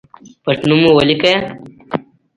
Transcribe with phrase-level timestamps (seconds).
[0.43, 1.35] پټنوم مو ولیکئ